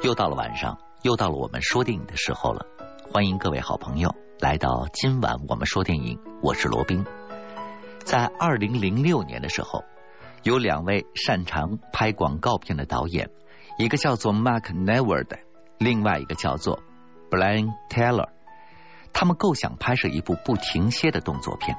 [0.00, 2.64] 又到了晚上，又到了我们说电影的时候了。
[3.12, 7.04] 欢迎各位好朋友来到今晚我们说电影，我是罗宾。
[8.04, 9.82] 在二零零六年的时候，
[10.44, 13.30] 有两位擅长拍广告片的导演，
[13.76, 15.40] 一个叫做 Mark Never 的，
[15.78, 16.78] 另外一个叫做
[17.28, 18.28] Brian Taylor，
[19.12, 21.76] 他们构想拍摄一部不停歇的动作片，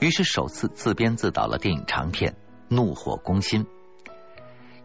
[0.00, 2.32] 于是首次自编自导了电影长片
[2.68, 3.64] 《怒火攻心》。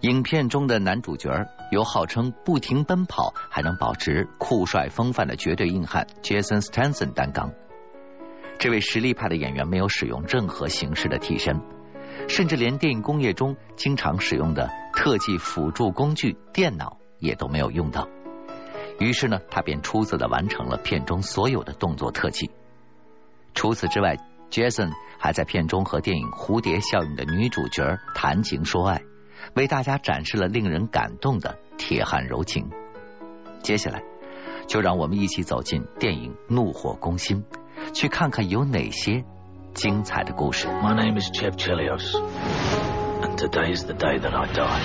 [0.01, 1.29] 影片中的男主角
[1.69, 7.51] 由号称不停奔跑还能保持酷帅风范的绝对硬汉 Jason Statham 担纲。
[8.57, 11.61] 这位实力派的演员没有使用任何形式的替身，
[12.27, 18.07] 甚至连电影工业中经常使用的特技辅助工具电脑也都没有用到。
[18.99, 22.49] 于是呢，他便出色的完成了片中所有的动作特技。
[23.53, 24.17] 除此之外
[24.49, 29.03] ，Jason 还在片中和电影《蝴蝶效应》的女主角谈情说爱。
[29.55, 32.69] 为大家展示了令人感动的铁汉柔情。
[33.61, 34.03] 接下来，
[34.67, 37.45] 就让我们一起走进电影《怒火攻心》，
[37.93, 39.23] 去看看有哪些
[39.73, 40.67] 精彩的故事。
[40.67, 42.15] My name is Chev Chelios,
[43.21, 44.81] and today is the day that I die.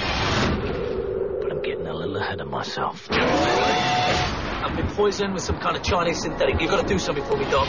[1.40, 3.08] But I'm getting a little ahead of myself.
[3.10, 6.60] I've been poisoned with some kind of Chinese synthetic.
[6.60, 7.66] You've got to do something for me, Doc.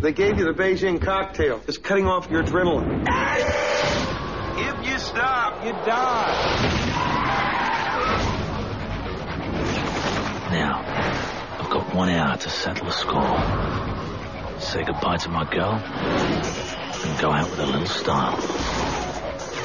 [0.00, 1.60] They gave you the Beijing cocktail.
[1.68, 3.04] It's cutting off your adrenaline.
[4.56, 6.60] If you stop, you die.
[10.50, 10.82] Now,
[11.58, 14.60] I've got one hour to settle the score.
[14.60, 18.36] Say goodbye to my girl, and go out with a little style.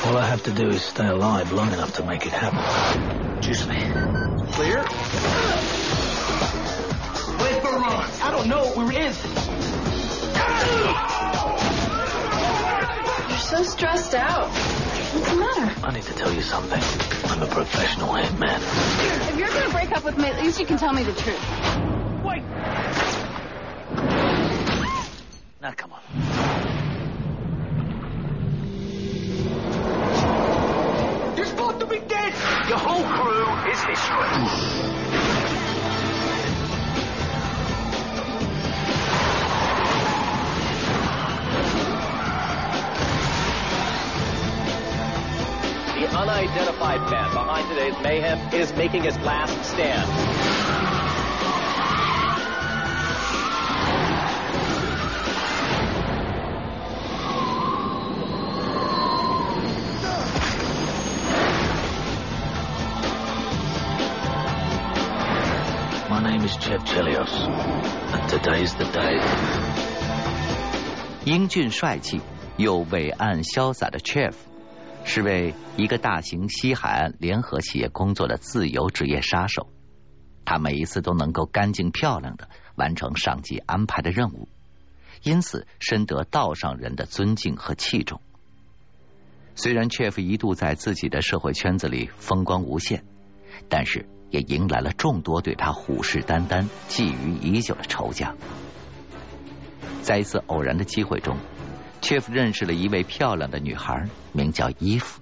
[0.05, 3.41] All I have to do is stay alive long enough to make it happen.
[3.41, 3.77] Juice me.
[4.51, 5.44] Clear?
[15.83, 16.81] I need to tell you something.
[17.29, 18.59] I'm a professional hitman.
[19.29, 21.39] If you're gonna break up with me, at least you can tell me the truth.
[22.23, 22.43] Wait.
[25.61, 26.01] Now come on.
[31.37, 32.33] You're supposed to be dead.
[32.67, 34.74] Your whole crew is history.
[46.24, 50.08] unidentified man behind today's mayhem is making his last stand.
[66.08, 67.30] My name is Chev Chelios,
[68.12, 69.20] and today's the day.
[71.26, 72.20] 英俊帅气
[72.56, 74.32] 又伟岸潇洒的 Chef
[75.05, 79.69] 是为一个大型西海岸联合企业工作的自由职业杀手。
[80.43, 84.47] 他每一次都能够干净漂亮的完成上级安排的任务，
[85.23, 88.19] 因此深得道上人的尊敬和器重。
[89.55, 93.05] 虽然 Chef 一度在自己的社会圈子里风光无限，
[93.69, 98.35] 但是也迎来了众多对他虎视眈眈、觊觎已久的仇家。
[100.01, 101.37] 在一次偶然的机会中
[102.05, 105.21] ，Chef 认识了一位漂亮的女孩，名叫伊芙。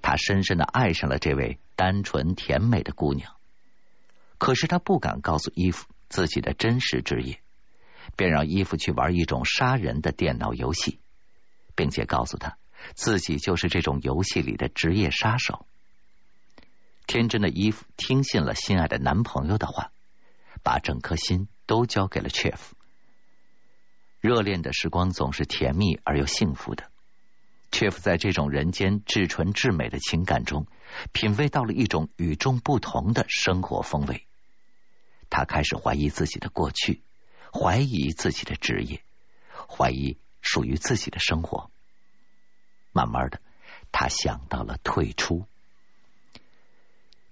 [0.00, 3.34] 他深深的爱上了这位单纯甜美的姑娘，
[4.38, 7.40] 可是他不敢告诉伊芙自己的真实职业，
[8.14, 11.00] 便让伊芙去玩一种杀人的电脑游戏，
[11.74, 12.58] 并且告诉他
[12.94, 15.66] 自己就是这种游戏里的职业杀手。
[17.08, 19.90] 天真的伊芙听信了心爱的男朋友的话，
[20.62, 22.77] 把整颗心都交给了 Chef。
[24.20, 26.90] 热恋的时光总是甜蜜而又幸福的。
[27.70, 30.66] Chef 在这种人间至纯至美的情感中，
[31.12, 34.24] 品味到了一种与众不同的生活风味。
[35.30, 37.02] 他开始怀疑自己的过去，
[37.52, 39.02] 怀疑自己的职业，
[39.68, 41.70] 怀疑属于自己的生活。
[42.92, 43.40] 慢慢的，
[43.92, 45.46] 他想到了退出。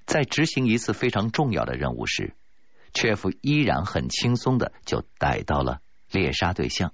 [0.05, 2.35] 在执行一次非常重要的任务时
[2.93, 5.81] ，Chef 依然很轻松的就逮到了
[6.17, 6.93] 猎杀对象。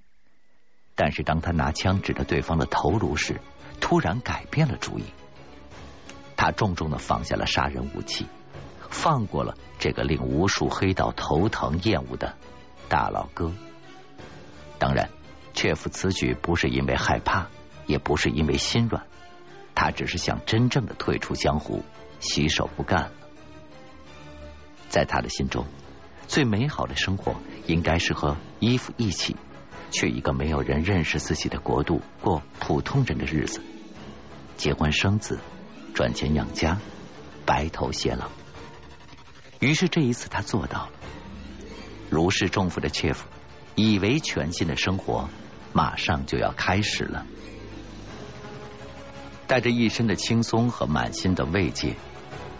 [0.95, 3.39] 但是当他拿枪指着对方的头颅时，
[3.79, 5.05] 突然改变了主意。
[6.35, 8.27] 他重重的放下了杀人武器，
[8.89, 12.35] 放过了这个令无数黑道头疼厌恶的
[12.89, 13.51] 大老哥。
[14.77, 15.09] 当然，
[15.53, 17.47] 切夫此举不是因为害怕，
[17.85, 19.05] 也不是因为心软，
[19.73, 21.83] 他只是想真正的退出江湖，
[22.19, 23.11] 洗手不干了。
[24.89, 25.65] 在他的心中，
[26.27, 27.35] 最美好的生活
[27.67, 29.35] 应该是和伊芙一起。
[29.91, 33.61] 去一个没有人认识自己的国度过普通人的日子，
[34.57, 35.39] 结婚生子，
[35.93, 36.79] 赚钱养家，
[37.45, 38.31] 白头偕老。
[39.59, 40.89] 于是这一次他做到了。
[42.09, 43.27] 如释重负的切夫
[43.75, 45.29] 以为全新的生活
[45.73, 47.27] 马上就要开始了，
[49.45, 51.95] 带着一身的轻松和满心的慰藉，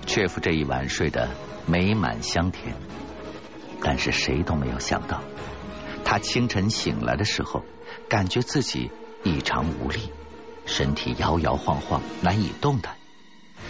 [0.05, 1.31] 切夫这一晚睡得
[1.65, 2.75] 美满香甜。
[3.83, 5.21] 但是谁都没有想到，
[6.05, 7.63] 他清晨醒来的时候，
[8.07, 8.89] 感觉自己
[9.23, 10.09] 异常无力，
[10.65, 12.95] 身体摇摇晃晃，难以动弹，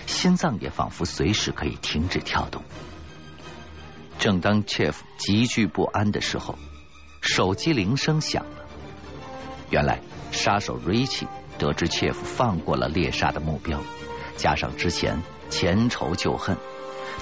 [0.06, 2.64] 心脏也仿佛随时可以停止跳动。
[4.20, 6.60] 正当切夫急剧不安的时候，
[7.20, 8.66] 手机铃声响了。
[9.72, 10.00] 原来
[10.32, 11.28] 杀手瑞奇
[11.58, 13.82] 得知切夫放过了猎杀的目标，
[14.38, 16.56] 加上之前前仇旧恨，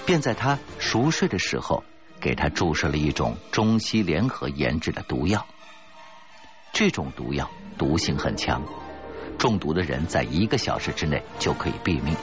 [0.05, 1.83] 便在他熟睡的时候
[2.21, 5.45] 给他注射了一种中西联合研制的毒药。
[6.71, 8.63] 这种毒药毒性很强，
[9.37, 12.15] 中毒的人在一个小时之内就可以毙命。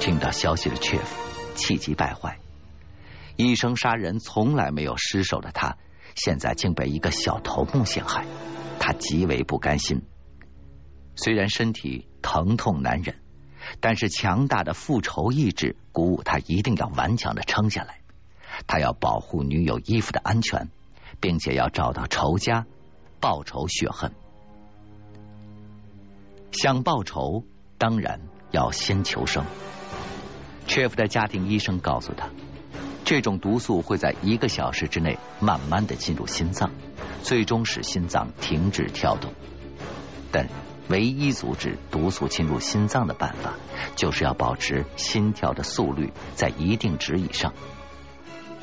[0.00, 1.16] 听到消息的切夫
[1.54, 2.38] 气急败坏。
[3.36, 5.76] 一生杀人从来没有失手的他，
[6.14, 8.26] 现在竟被一个小头目陷害，
[8.78, 10.02] 他极为不甘心。
[11.14, 13.16] 虽然身体疼痛难忍，
[13.80, 18.00] 但是强大的复仇意志鼓舞他一定要顽强的撑下来。
[18.66, 20.68] 他要保护女友衣服的安全，
[21.20, 22.66] 并且要找到仇家，
[23.20, 24.12] 报仇雪恨。
[26.52, 27.44] 想报仇，
[27.78, 28.20] 当然
[28.50, 29.44] 要先求生。
[30.66, 32.30] 切夫的家庭医生告诉他。
[33.04, 36.72] 这种毒素会在一个小时之内慢慢的进入心脏，
[37.22, 39.32] 最终使心脏停止跳动。
[40.32, 40.48] 但
[40.88, 43.54] 唯一阻止毒素进入心脏的办法，
[43.94, 47.54] 就是要保持心跳的速率在一定值以上。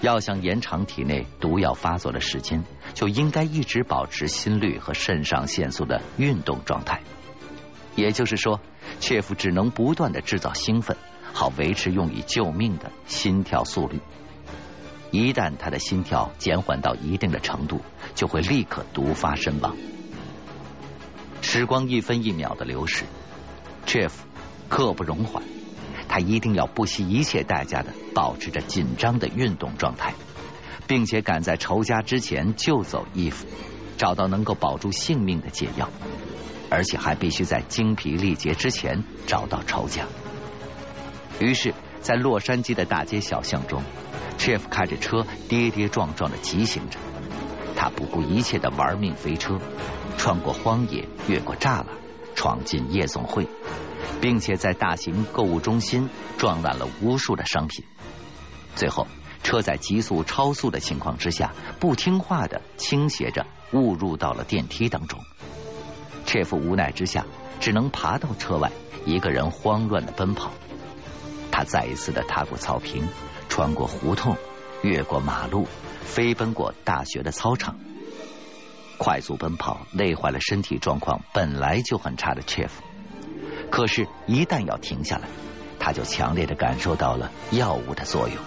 [0.04, 2.62] 要想延长体内毒药发作的时间，
[2.94, 7.02] 就应该一直保持心率和肾上腺素的运动状态。
[7.96, 8.60] 也就是说，
[9.00, 10.98] 切夫只能不断的制造兴奋，
[11.32, 14.02] 好维持用以救命的心跳速率。
[15.10, 17.80] 一旦他的心跳减缓到一定的程度，
[18.14, 19.78] 就会立刻毒发身亡。
[21.42, 23.06] 时光一分一秒的流逝
[23.86, 24.28] 切夫
[24.68, 25.42] 刻不容缓，
[26.14, 30.14] 他一定要不惜一切代价的保持着紧张的运动状态，
[30.86, 33.48] 并且赶在仇家之前救走伊芙，
[33.98, 35.90] 找到能够保住性命的解药，
[36.70, 40.06] 而且还必须在精疲力竭之前找到仇家。
[41.40, 43.82] 于是，在洛杉矶的大街小巷中。
[44.38, 47.00] Chief 开着车跌跌撞撞的疾行着，
[47.76, 49.60] 他不顾一切的玩命飞车，
[50.20, 51.88] 穿过荒野，越过栅栏，
[52.36, 53.48] 闯进夜总会，
[54.22, 57.86] 并且在大型购物中心撞烂了无数的商品。
[58.76, 59.08] 最后，
[59.44, 65.20] 车在急速超速的情况之下，不听话的倾斜着误入到了电梯当中。
[66.26, 67.26] 切夫无奈之下，
[67.60, 68.72] 只能爬到车外，
[69.06, 70.52] 一个人慌乱的奔跑。
[71.52, 73.08] 他再一次的踏过草坪。
[73.50, 74.36] 穿过胡同，
[74.82, 75.68] 越过马路，
[76.02, 77.78] 飞奔过大学的操场，
[78.98, 82.82] 快速奔跑累坏了身体状况本来就很差的切夫。
[83.74, 85.28] 可是，一旦要停下来，
[85.80, 88.38] 他就强烈的感受到了药物的作用。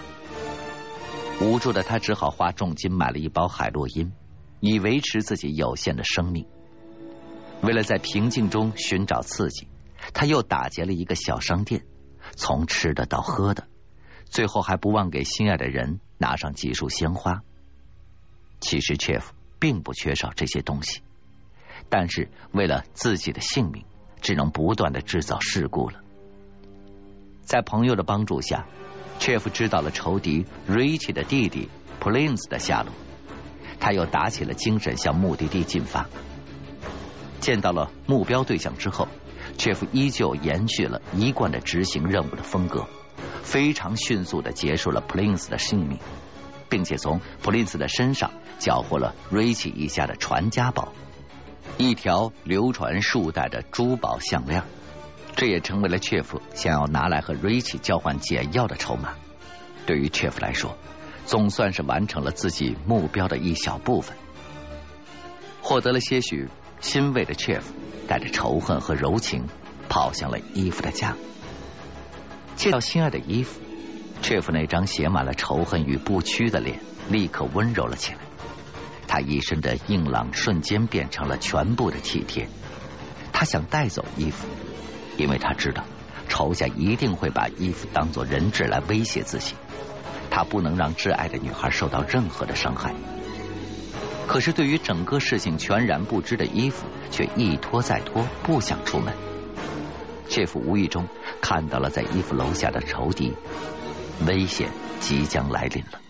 [1.41, 4.13] 无助的他只好花重金买了一包海洛因，
[4.61, 6.47] 以维持自己有限的生命。
[7.61, 9.67] 为了在平静中寻找刺激，
[10.13, 11.83] 他又打劫了一个小商店，
[12.37, 13.67] 从吃的到喝的。
[14.29, 17.41] 最后还不忘给心爱的人拿上几束鲜花。
[18.61, 21.01] 其实切夫并不缺少这些东西，
[21.89, 23.83] 但是为了自己的性命，
[24.27, 26.01] 只能不断的制造事故了。
[27.43, 28.65] 在朋友的帮助下，
[29.19, 31.69] 切夫知道了仇敌 Rich 的弟弟
[32.01, 32.91] Prince 的下落，
[33.79, 36.07] 他又打起了精神向目的地进发。
[37.39, 39.07] 见到了目标对象之后，
[39.57, 42.85] 切夫依旧延续了一贯的执行任务的风格。
[43.43, 45.97] 非常迅速的结束了 Prince 的性命，
[46.67, 48.29] 并且从 Prince 的身上
[48.59, 50.91] 缴获了 Richie 一家的传家宝——
[51.77, 54.63] 一条流传数代的珠宝项链。
[55.35, 59.13] 这也成为了切夫想要拿来和 rich 交换解药的筹码。
[59.85, 60.75] 对于切夫来说，
[61.25, 64.17] 总算是完成了自己目标的一小部分。
[65.61, 66.47] 获得了些许
[66.79, 67.73] 欣慰的切夫
[68.07, 69.45] 带着仇恨和柔情，
[69.87, 71.15] 跑向了伊芙的家。
[72.55, 73.59] 见到心爱的衣服，
[74.23, 76.79] 切夫那张写满了仇恨与不屈的脸
[77.09, 78.19] 立刻温柔了起来。
[79.17, 82.47] 他一身的硬朗瞬间变成了全部的体贴。
[83.33, 84.47] 他想带走衣服，
[85.17, 85.83] 因为他知道
[86.29, 89.55] 仇家一定会把衣服当做人质来威胁自己。
[90.29, 92.93] 他不能让挚爱的女孩受到任何的伤害。
[94.27, 99.15] 可是对于整个事情全然不知的衣服，却一拖再拖，不想出门。
[100.29, 101.07] 切夫无意中。
[101.41, 103.33] 看到了在衣服楼下的仇敌，
[104.27, 104.69] 危险
[104.99, 106.01] 即将来临了。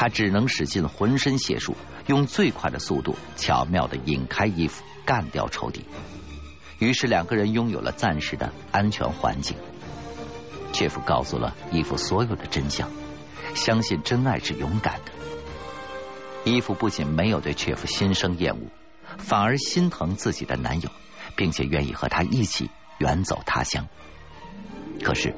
[0.00, 1.76] 他只能使尽浑身解数，
[2.06, 5.84] 用最快的速度巧妙的引开伊芙，干掉仇敌。
[6.78, 9.56] 于是两个人拥有了暂时的安全环境。
[10.72, 12.88] 切夫告诉了伊芙所有的真相，
[13.56, 15.10] 相信真爱是勇敢的。
[16.44, 18.68] 伊芙不仅没有对切夫心生厌恶，
[19.18, 20.90] 反而心疼自己的男友，
[21.34, 23.88] 并且愿意和他一起远走他乡。
[25.02, 25.34] 可是，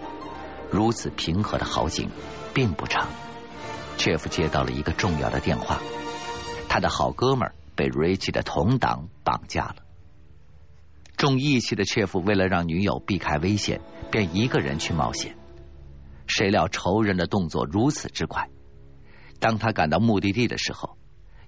[0.71, 2.11] 如此平和的好景
[2.53, 3.09] 并不长。
[4.01, 5.79] 切夫接到了一个重要的电话，
[6.71, 9.77] 他的好哥们被瑞奇的同党绑架了。
[11.19, 15.37] 重义气的切夫为了让女友避开危险，便一个人去冒险。
[16.27, 18.49] 谁料仇人的动作如此之快，
[19.39, 20.97] 当他赶到目的地的时候，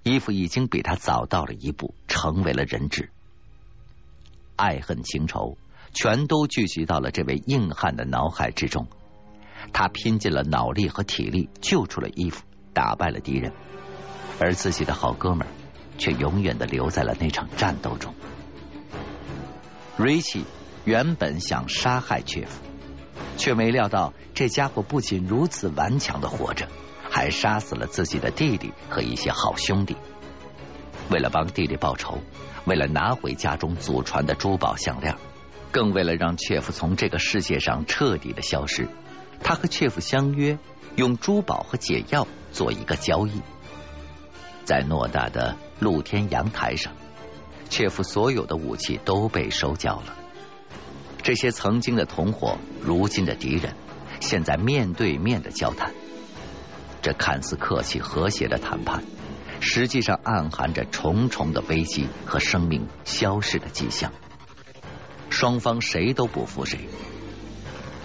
[0.03, 3.09] 伊芙已经比他早到了一步，成为了人质。
[4.55, 5.57] 爱恨情仇
[5.91, 8.85] 全都聚集到了这位硬汉的脑海之中。
[9.71, 12.43] 他拼尽了脑力和体力救出了伊芙，
[12.73, 13.53] 打败了敌人，
[14.39, 15.51] 而自己的好哥们儿
[15.97, 18.13] 却永远的留在了那场战斗中。
[19.95, 20.43] 瑞奇
[20.85, 22.61] 原本想杀害切夫，
[23.37, 26.67] 却没料到这家伙不仅如此顽强的活着，
[27.09, 29.95] 还杀死了自己的弟弟和一些好兄弟。
[31.09, 32.19] 为了帮弟弟报仇，
[32.65, 35.15] 为了拿回家中祖传的珠宝项链，
[35.71, 38.87] 更为了让切夫从这个世界上彻底的消失。
[39.43, 40.57] 他和切夫相约，
[40.95, 43.41] 用珠宝和解药做一个交易。
[44.63, 46.93] 在偌大的露天阳台上，
[47.69, 50.15] 切夫所有的武器都被收缴了。
[51.21, 53.75] 这些曾经的同伙，如今的敌人，
[54.21, 55.93] 现在面对面的交谈。
[57.01, 59.03] 这看似客气和谐的谈判，
[59.59, 64.13] 实际上暗含着重重的危机和生命消逝的迹象。
[65.29, 66.87] 双方谁都不服谁。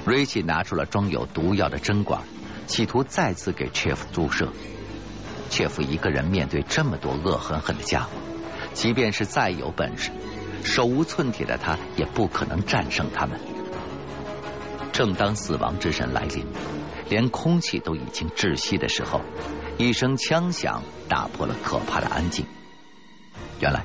[0.09, 2.23] 瑞奇拿出了装有毒药的针管，
[2.67, 4.51] 企图再次给切夫注射。
[5.51, 8.13] 切夫一个人面对这么多恶狠狠的家伙，
[8.73, 10.11] 即便是再有本事，
[10.65, 13.39] 手无寸铁的他也不可能战胜他们。
[14.93, 16.47] 正当死亡之神来临，
[17.11, 19.21] 连空气都已经窒息的时候，
[19.77, 22.47] 一声枪响打破了可怕的安静。
[23.61, 23.85] 原来，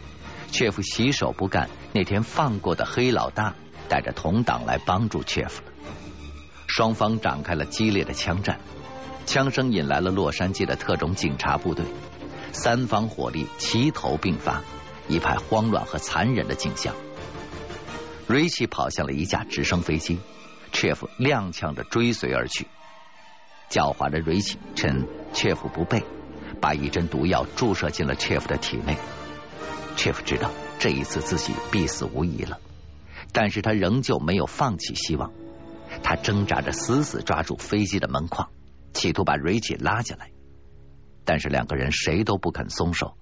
[0.53, 3.55] 切夫洗手不干那天放过的黑老大，
[3.89, 5.72] 带着同党来帮助切夫了。
[6.75, 8.59] 双方展开了激烈的枪战，
[9.27, 11.85] 枪声引来了洛杉矶的特种警察部队，
[12.51, 14.63] 三方火力齐头并发，
[15.07, 16.95] 一派慌乱和残忍的景象。
[18.25, 20.17] 瑞奇跑向了一架直升飞机，
[20.71, 22.65] 切夫踉跄着追随而去。
[23.69, 26.03] 狡猾的瑞奇趁切夫不备，
[26.59, 28.97] 把一针毒药注射进了切夫的体内。
[29.95, 30.49] 切夫知道
[30.79, 32.59] 这一次自己必死无疑了，
[33.31, 35.31] 但是他仍旧没有放弃希望。
[36.01, 38.49] 他挣扎着，死死抓住飞机的门框，
[38.93, 40.31] 企图把瑞奇拉下来，
[41.25, 43.15] 但是两个人谁都不肯松手。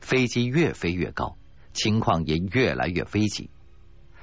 [0.00, 1.36] 飞机越飞越高，
[1.72, 3.50] 情况也越来越危急。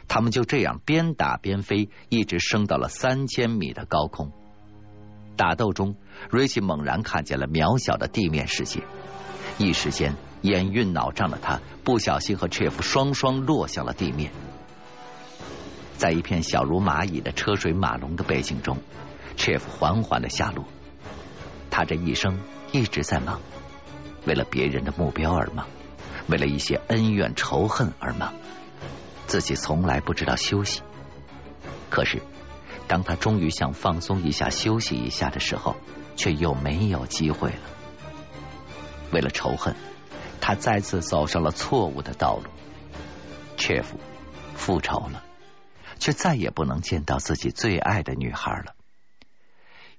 [0.07, 4.31] 他们就这样边打边飞，一直升到了三千米的高空。
[5.36, 5.95] 打斗中，
[6.29, 8.83] 瑞奇猛然看见了渺小的地面世界，
[9.57, 14.31] 一时间眼晕脑胀的他，不小心和切夫双双落向了地面。
[15.97, 18.77] 在一片小如蚂蚁的车水马龙的背景中
[19.38, 20.65] ，Chief 缓缓的下落。
[21.69, 22.39] 他这一生
[22.71, 23.39] 一直在忙，
[24.25, 25.67] 为了别人的目标而忙，
[26.27, 28.33] 为了一些恩怨仇恨而忙，
[29.27, 30.81] 自己从来不知道休息。
[31.89, 32.21] 可是，
[32.88, 35.75] 当他终于想放松一下、休息一下的时候，
[36.15, 37.59] 却又没有机会了。
[39.12, 39.75] 为了仇恨，
[40.41, 42.43] 他再次走上了错误的道路。
[43.57, 43.85] Chief
[44.55, 45.23] 复仇了。
[46.03, 48.75] 却再也不能见到自己最爱的女孩了。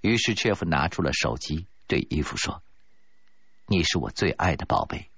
[0.02, 2.60] 于是，切夫拿出了手机，对伊芙说
[3.66, 5.08] ：“你是我最爱的宝贝。”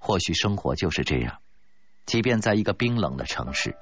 [0.00, 1.36] 或许生活就是这样，
[2.06, 3.76] 即便在一个冰冷的城市，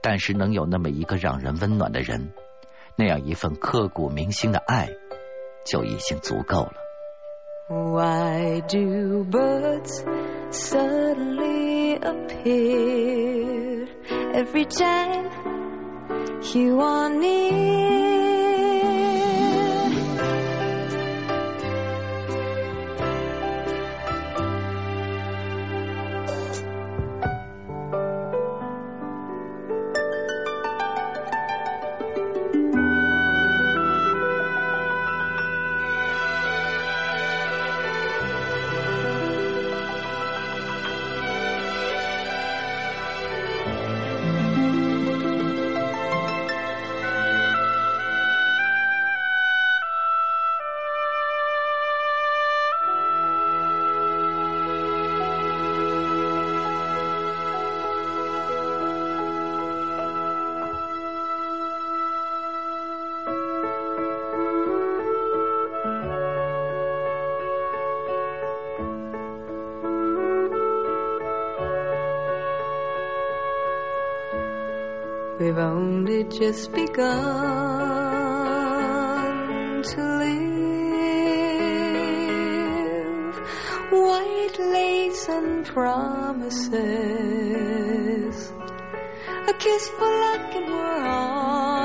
[0.00, 2.32] 但是能有那么一个让人温暖的人，
[2.94, 4.90] 那样一份刻骨铭心的爱，
[5.66, 6.74] 就已经足够了。
[7.68, 10.04] Why do birds
[10.52, 13.59] suddenly appear
[14.34, 15.28] every time
[16.54, 18.09] you are near?
[75.40, 77.08] We've only just begun
[79.82, 80.60] to live.
[83.90, 86.76] White lace and promises.
[89.48, 91.79] A kiss for luck and we're on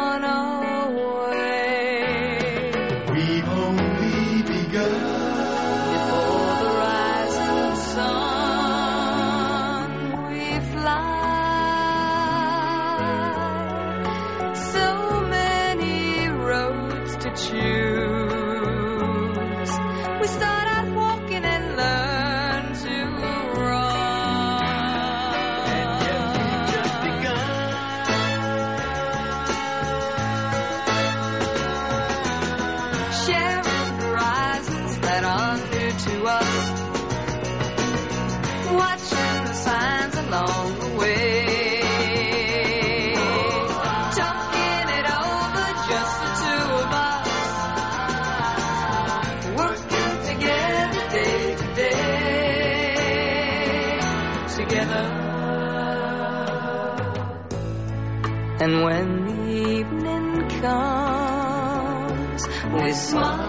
[58.66, 59.46] And when the
[59.78, 63.46] evening comes, we smile.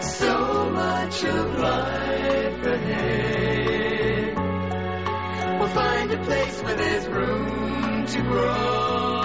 [0.00, 4.36] So much of life ahead.
[5.58, 9.20] We'll find a place where there's room to grow.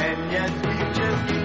[0.00, 1.37] And yet we've just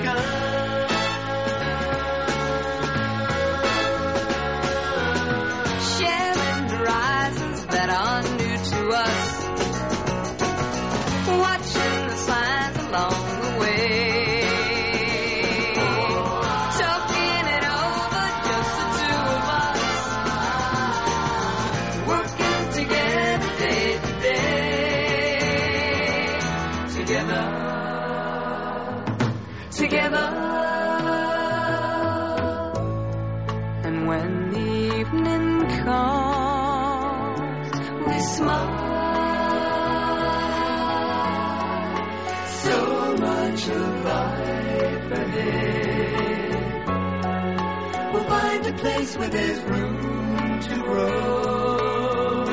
[48.13, 52.45] We'll find a place where there's room to grow.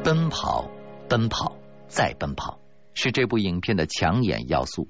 [0.04, 0.70] 奔跑，
[1.08, 1.56] 奔跑，
[1.88, 2.60] 再奔跑，
[2.94, 4.88] 是这部影片的抢眼要素。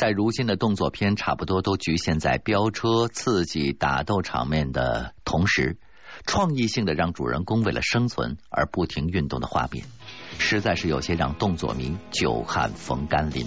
[0.00, 5.76] 在如今的动作片差不多都局限在飙车、刺激、打斗场面的同时，
[6.24, 9.84] 创意性的让主人公为了生存而不停运动的画面，
[10.38, 13.46] 实在是有些让动作迷久旱逢甘霖。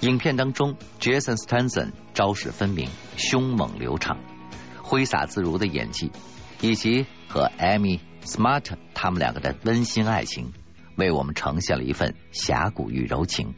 [0.00, 4.18] 影片当中，Jason Statham 招式分明、凶猛流畅、
[4.82, 6.10] 挥洒自如的演技，
[6.60, 10.52] 以及和 Amy Smart 他们两个的温馨爱情，
[10.96, 13.54] 为我们呈现了一份侠骨与柔情、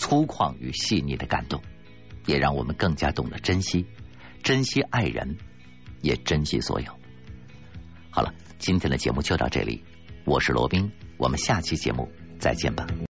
[0.00, 1.60] 粗犷与细腻的感动，
[2.24, 3.84] 也让我们更加懂得珍惜，
[4.42, 5.36] 珍惜爱人，
[6.00, 6.90] 也珍惜所有。
[8.08, 9.84] 好了，今天的节目就到这里，
[10.24, 12.08] 我是罗宾，我们下期节目
[12.38, 12.86] 再见吧。